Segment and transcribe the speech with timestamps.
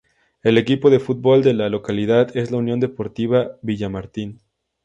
[0.41, 4.41] El equipo de fútbol de la localidad es la Unión Deportiva Villamartín.